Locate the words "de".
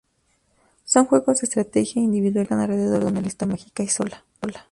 1.41-1.45, 3.05-3.11